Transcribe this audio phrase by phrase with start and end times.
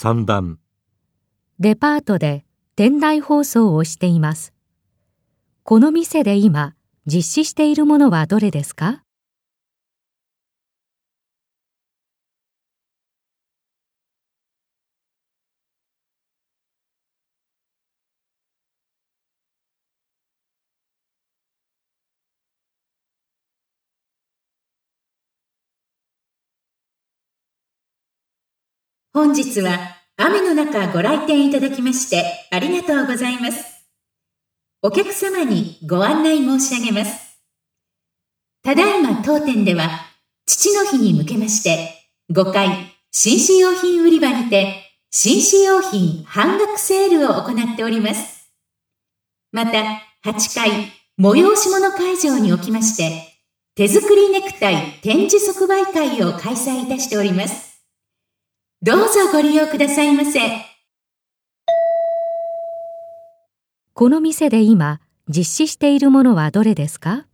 [0.00, 0.60] 3番
[1.58, 2.44] デパートで
[2.76, 4.52] 店内放送をしています。
[5.64, 9.02] この店で今実施しているものはどれですか？
[29.18, 32.22] 本日は雨の中ご来店いただきまして
[32.52, 33.84] ありがとうございます。
[34.80, 37.40] お客様にご案内申し上げます。
[38.62, 39.90] ただいま当店では
[40.46, 41.94] 父の日に向けまして
[42.30, 48.52] 5回紳士用品売り場にて紳士用品半額セールを行っております。
[49.50, 50.70] また8回
[51.18, 53.24] 催し物会場におきまして
[53.74, 57.67] 手作りネクタイ展示即売会を開催いたしております。
[58.80, 60.38] どうぞご利用くださいませ。
[63.92, 67.26] この店で今実施しているものはどれですか？